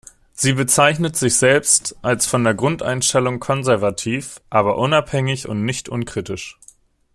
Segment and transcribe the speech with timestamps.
[0.33, 6.57] Sie bezeichnet sich selbst als von der Grundeinstellung konservativ, aber unabhängig und nicht unkritisch.